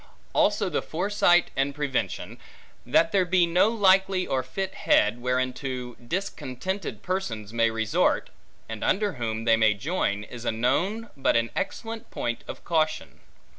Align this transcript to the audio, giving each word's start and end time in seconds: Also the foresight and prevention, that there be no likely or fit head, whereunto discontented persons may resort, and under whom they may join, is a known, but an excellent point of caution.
Also 0.33 0.67
the 0.67 0.81
foresight 0.81 1.51
and 1.55 1.75
prevention, 1.75 2.39
that 2.87 3.11
there 3.11 3.23
be 3.23 3.45
no 3.45 3.69
likely 3.69 4.25
or 4.25 4.41
fit 4.41 4.73
head, 4.73 5.21
whereunto 5.21 5.93
discontented 5.97 7.03
persons 7.03 7.53
may 7.53 7.69
resort, 7.69 8.31
and 8.67 8.83
under 8.83 9.13
whom 9.13 9.43
they 9.45 9.55
may 9.57 9.75
join, 9.75 10.23
is 10.23 10.43
a 10.43 10.51
known, 10.51 11.09
but 11.15 11.35
an 11.35 11.51
excellent 11.55 12.09
point 12.09 12.43
of 12.47 12.63
caution. 12.63 13.19